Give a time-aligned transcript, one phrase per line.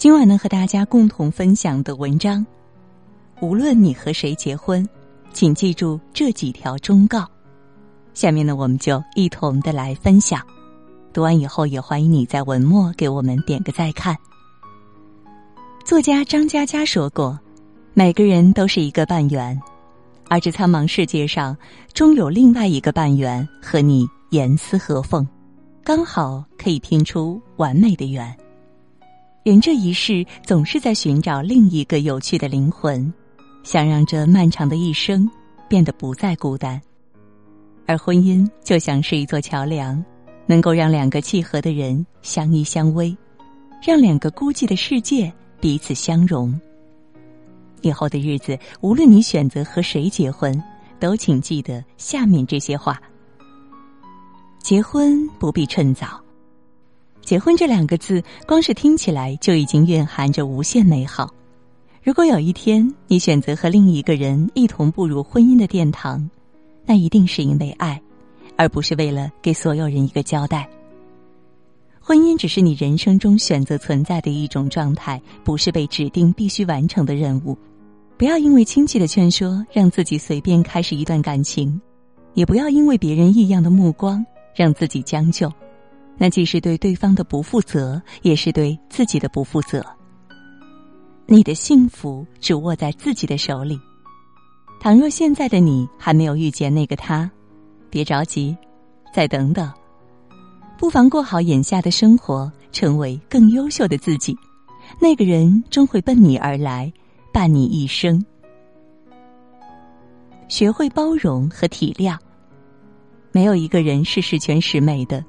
[0.00, 2.46] 今晚呢，和大家共同分享的文章，
[3.42, 4.88] 无论你和谁结婚，
[5.30, 7.28] 请记住这几条忠告。
[8.14, 10.40] 下面呢，我们就一同的来分享。
[11.12, 14.16] 读完以后，也欢迎你在文末给我们点个再看。
[15.84, 17.38] 作家张嘉佳说过
[17.92, 19.60] ：“每个人都是一个半圆，
[20.30, 21.54] 而这苍茫世界上，
[21.92, 25.28] 终有另外一个半圆和你严丝合缝，
[25.84, 28.34] 刚好可以拼出完美的圆。”
[29.50, 33.12] 人这一世总是在寻找另一个有趣的灵魂，
[33.64, 35.28] 想让这漫长的一生
[35.68, 36.80] 变得不再孤单。
[37.84, 40.00] 而婚姻就像是一座桥梁，
[40.46, 43.16] 能够让两个契合的人相依相偎，
[43.84, 46.56] 让两个孤寂的世界彼此相融。
[47.80, 50.62] 以后的日子，无论你选择和谁结婚，
[51.00, 53.02] 都请记得下面这些话：
[54.60, 56.22] 结婚不必趁早。
[57.30, 61.32] 结婚这两个字，光是听起来就已经蕴含着无限美好。
[62.02, 66.28] 如果有一天你选择和另一个人一同步入婚姻的殿堂，
[66.84, 68.02] 那一定是因为爱，
[68.56, 70.68] 而不是为了给所有人一个交代。
[72.00, 77.56] 婚姻只是你人生中选择存在的一种状态，不是被指定必须完成的任务。
[78.18, 81.80] 不要因为亲戚的劝说，让自己随便开始一段感情；
[82.34, 85.48] 也不要因为别人异样的目光，让自己将就。
[86.22, 89.82] 那既是对对方的不负责，也是对自己的不负责。
[91.24, 93.80] 你的幸福只握在自己的手里。
[94.78, 97.30] 倘若现在的你还没有遇见那个他，
[97.88, 98.54] 别着急，
[99.14, 99.72] 再等等，
[100.78, 104.36] 不妨过好眼下的生活，成为更优秀的自己。
[105.00, 106.92] 那个人终会奔你而来，
[107.32, 108.22] 伴你一生。
[110.48, 112.14] 学会包容和体谅。
[113.32, 115.24] 没有一个人是十全十美的。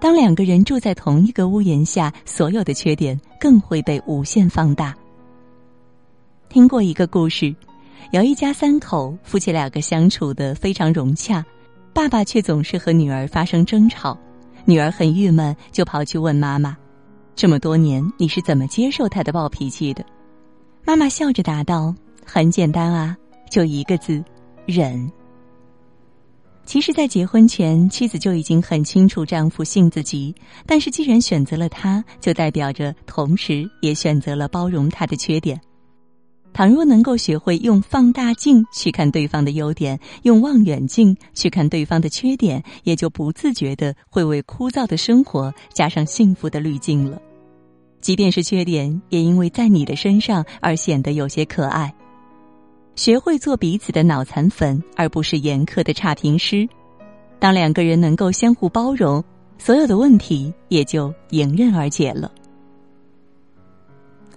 [0.00, 4.94] 当两个人住在同一个屋檐下，所有的缺点更会被无限放大。
[6.48, 7.54] 听过一个故事，
[8.10, 11.44] 有一家三口，夫妻两个相处的非常融洽，
[11.92, 14.16] 爸爸却总是和女儿发生争吵，
[14.64, 16.76] 女儿很郁闷，就跑去问妈妈
[17.34, 20.04] ：“这么多年，你是怎么接受他的暴脾气的？”
[20.86, 21.94] 妈妈笑着答道
[22.24, 23.16] ：“很简单啊，
[23.50, 24.22] 就一个字，
[24.66, 25.10] 忍。”
[26.66, 30.34] 其实，在结婚前，妻子就已经很清楚丈夫性子急。
[30.66, 35.60] 但是，既然选择了他，就代表着同时也选择了包容他的缺点。
[36.54, 47.20] 倘若能够学会用放大镜去看对方的优点，用望远镜去看对方的缺点，也就不自觉的会为枯燥的生活加上幸福的滤镜了。
[48.00, 51.92] 即便是缺点，也因为在你的身上而显得有些可爱。
[52.96, 56.68] 学会做彼此的脑残粉，而不是严苛的差评师。
[57.38, 59.22] 当两个人能够相互包容，
[59.58, 62.30] 所有的问题也就迎刃而解了。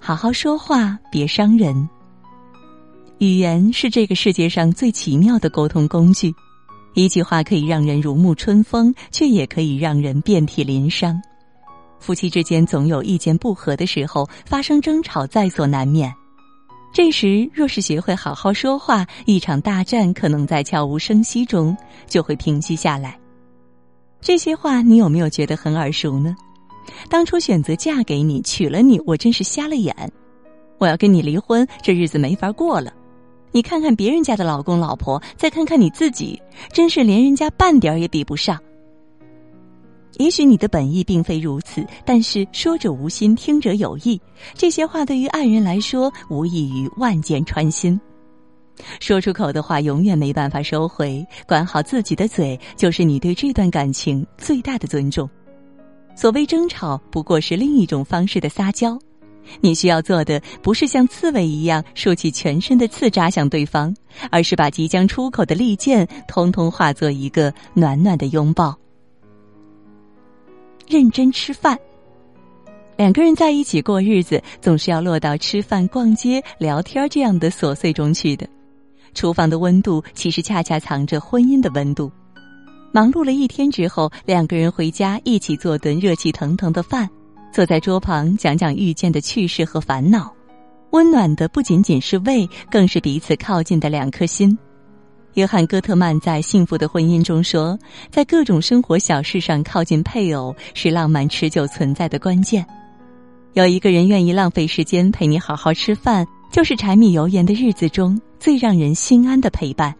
[0.00, 1.88] 好好说话，别伤人。
[3.18, 6.34] 语言是这个世界上最奇妙的沟通工具，
[6.94, 11.20] 一句话可以让人如沐春风，却也可以让人遍体鳞伤。
[11.98, 16.12] 夫妻之间总有意见不合的时候，发生争吵在所难免。
[16.96, 21.76] 这时，若是学会好好说话，一场大战可能在悄无声息中
[22.06, 23.20] 就会平息下来。
[24.22, 26.34] 这些话你有没有觉得很耳熟呢？
[27.10, 29.94] 当初选择嫁给你，娶了你，我真是瞎了眼。
[30.78, 32.90] 我要跟你离婚，这日子没法过了。
[33.52, 36.40] 你看看别人家的老公老婆，再看看你自己，
[36.72, 38.58] 真是连人家半点也比不上。
[40.18, 44.20] 也许你的本意并非如此，但是说者无心，听者有意。
[44.54, 48.00] 这些话对于爱人来说，无异于万箭穿心。
[49.00, 55.28] 说出口的话永远没办法收回，管好自己的嘴，就是你对这段感情最大的尊重。
[56.14, 58.98] 所谓争吵，不过是另一种方式的撒娇。
[59.60, 63.94] 你需要做的，不是像刺猬一样竖起全身的刺扎向对方，
[64.30, 68.76] 而是把即将出口的利剑，通通化作一个暖暖的拥抱。
[70.86, 71.78] 认真吃饭，
[72.96, 78.46] 两个人在一起过日子，总是要落到吃饭、逛街、聊天这样的琐碎中去的。
[79.14, 82.10] 厨房的温度，其实恰恰藏着婚姻的温度。
[82.92, 87.08] 忙碌了一天之后，两个人回家一起做顿热气腾腾的饭，
[87.52, 90.32] 坐在桌旁讲讲遇见的趣事和烦恼，
[90.90, 94.56] 温暖的不仅仅是胃，更是彼此靠近的两颗心。
[95.36, 97.78] 约翰·戈特曼在《幸福的婚姻》中说
[98.10, 102.64] ：“在各种生活小事上靠近配偶，是浪漫持久存在的关键。
[103.52, 109.94] 有一个人愿意浪费时间陪你好好吃饭，就是柴米油盐的日子中最让人心安的陪伴。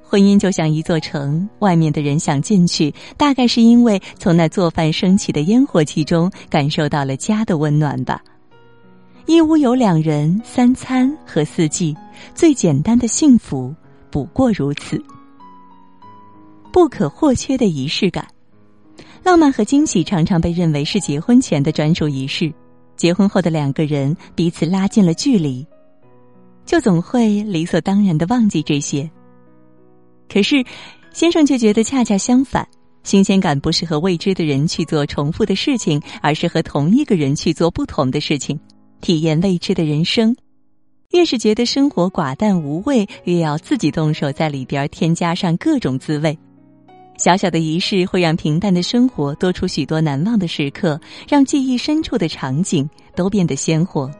[0.00, 8.22] 婚姻就像一座城，外面的人想进去，大概是因为从那做饭升起的烟火气中感受到了家的温暖吧。
[9.26, 11.96] 一屋有两人，三餐和四季，
[12.32, 13.74] 最简单的幸福
[14.12, 15.02] 不过如此。
[16.70, 18.26] 不可或缺的仪式感，
[19.24, 22.52] 浪漫和惊喜常常被认为是结婚前的专属仪式，
[22.96, 25.66] 结婚后的两个人彼此拉近了距离，
[26.64, 29.10] 就总会理所当然的忘记这些。
[30.28, 30.64] 可是，
[31.12, 32.66] 先生却觉得恰恰相反，
[33.02, 38.58] 新鲜感不是和未知的人去做重复的事情，而是和同一个人去做不同的事情。
[39.02, 40.34] 体验未知的人生，
[41.12, 46.36] 越是觉得生活寡淡无味，越要自己动手在里边添加上各种滋味。
[47.18, 50.98] 小小的仪式会让平淡的生活多出许多难忘的时刻，
[51.28, 54.10] 让记忆深处的场景都变得鲜活。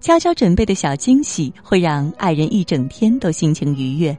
[0.00, 4.16] 悄悄准备的小惊喜会让爱人一整天都心情愉悦。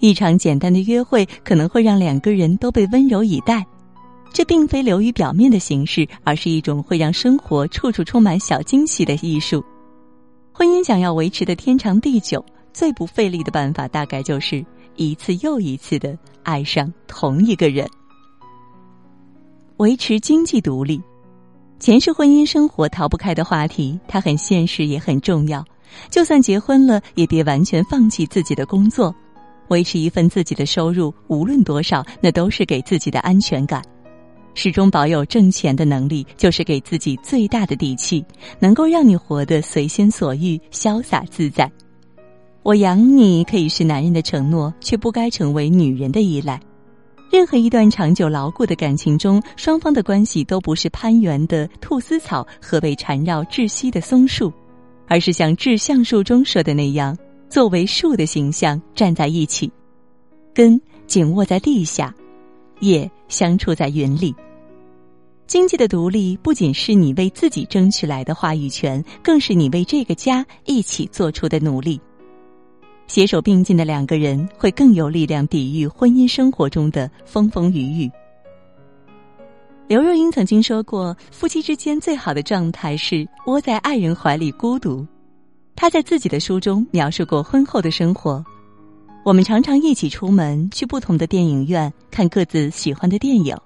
[0.00, 3.64] 一场简单的约会可能会让两个人都被温柔以待。
[4.32, 9.64] 这并非流于表面的形式，而是一种会让生活处处充满小惊喜的艺术。
[10.58, 14.66] 婚姻想要维持的天长地久，最不费力的办法，大概就是
[14.96, 17.88] 一次又一次的爱上同一个人。
[19.76, 21.00] 维持经济独立，
[21.78, 25.64] 钱是婚姻生活逃不开的话题，它很现实，也很重要。
[26.10, 29.14] 就算结婚了，也别完全放弃自己的工作，
[29.68, 33.80] 维持一份自己的收入，无论多少，那都是给自己的安全感。
[34.60, 38.24] 始终保有挣钱的能力，就是给自己最大的底气，
[38.58, 41.70] 能够让你活得随心所欲、潇洒自在。
[42.64, 46.60] 我养你可以是男人的承诺，却不该成为女人的依赖。
[47.30, 54.52] 任何一段长久牢固的感情中，双方的关系都不是攀援的菟丝草和被缠绕窒息的松树，
[55.06, 57.16] 而是像致橡树中说的那样，
[57.48, 59.70] 作为树的形象站在一起，
[60.52, 62.12] 根紧握在地下，
[62.80, 64.34] 叶相触在云里。
[65.48, 71.98] 经济的独立不仅是你为自己争取来的话语权，更是你为这个家一起做出的努力。
[73.06, 78.10] 携手并进的两个人会更有力量抵御婚姻生活中的风风雨雨。
[79.86, 85.06] 刘若英曾经说过：“夫妻之间最好的状态是窝在爱人怀里孤独。”
[85.74, 88.44] 她在自己的书中描述过婚后的生活：
[89.24, 93.56] 我们常常一起出门去不同的电影院看各自喜欢的电影。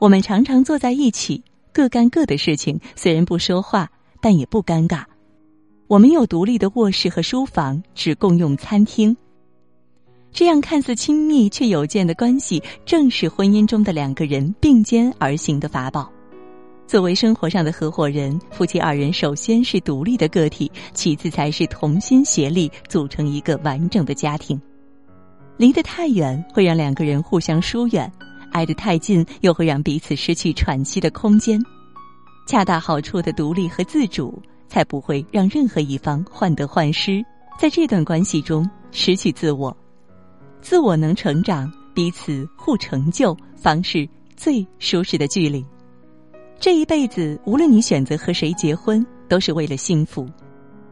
[0.00, 1.44] 我们常常坐在一起，
[1.74, 3.86] 各干各的事情，虽然不说话，
[4.18, 5.04] 但也不尴尬。
[5.88, 9.14] 我们有独立的卧室和书房，只共用餐厅。
[10.32, 16.10] 这样看似亲密却有间的关系，正是婚姻中的两个人并肩而行的法宝。
[16.86, 24.58] 作为生活上的合伙人，夫妻二人首先是独立的个体，其次才是同心协力组成一个完整的家庭。
[25.58, 28.10] 离得太远，会让两个人互相疏远。
[28.52, 31.60] 挨得太近，又会让彼此失去喘息的空间。
[32.46, 37.24] 恰到好处的独立和自主，才不会让任何一方患得患失，
[37.58, 39.76] 在这段关系中失去自我。
[40.60, 45.64] 自我能成长，彼此互成就，方是最舒适的距离。
[46.58, 50.28] 这一辈子，无论你选择和谁结婚，都是为了幸福。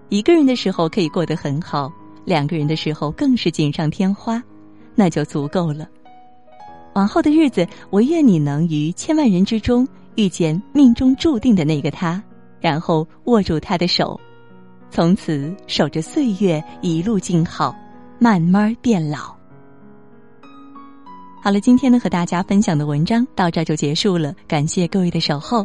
[0.09, 1.93] 一个人的时候可以过得很好，
[2.25, 4.43] 两个人的时候更是锦上添花，
[4.95, 5.87] 那就足够了。
[6.99, 9.87] 往后的日子，我愿你能于千万人之中
[10.17, 12.21] 遇见命中注定的那个他，
[12.61, 14.21] 然后握住他的手，
[14.91, 17.73] 从此守着岁月一路静好，
[18.19, 19.33] 慢慢变老。
[21.41, 25.65] 好了，今天呢和大家分享的文章到这就结束了，感谢各位的守候，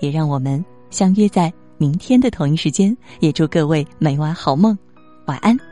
[0.00, 4.76] 也让我们相约在明天的同一时间，也祝各位每晚好梦，
[5.24, 5.67] 晚安。